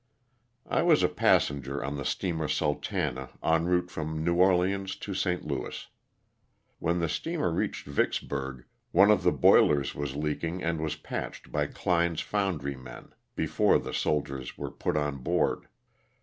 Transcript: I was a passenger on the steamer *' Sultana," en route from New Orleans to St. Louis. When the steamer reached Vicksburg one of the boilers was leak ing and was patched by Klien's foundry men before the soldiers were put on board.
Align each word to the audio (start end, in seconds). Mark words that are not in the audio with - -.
I 0.65 0.81
was 0.81 1.03
a 1.03 1.07
passenger 1.07 1.83
on 1.85 1.95
the 1.95 2.05
steamer 2.05 2.47
*' 2.47 2.47
Sultana," 2.59 3.29
en 3.43 3.65
route 3.65 3.91
from 3.91 4.23
New 4.23 4.33
Orleans 4.33 4.95
to 4.95 5.13
St. 5.13 5.45
Louis. 5.45 5.89
When 6.79 6.97
the 6.97 7.07
steamer 7.07 7.51
reached 7.51 7.85
Vicksburg 7.85 8.65
one 8.91 9.11
of 9.11 9.21
the 9.21 9.31
boilers 9.31 9.93
was 9.93 10.15
leak 10.15 10.43
ing 10.43 10.63
and 10.63 10.79
was 10.81 10.95
patched 10.95 11.51
by 11.51 11.67
Klien's 11.67 12.21
foundry 12.21 12.75
men 12.75 13.13
before 13.35 13.77
the 13.77 13.93
soldiers 13.93 14.57
were 14.57 14.71
put 14.71 14.97
on 14.97 15.19
board. 15.19 15.67